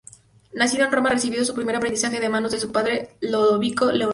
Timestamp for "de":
2.19-2.27, 2.51-2.59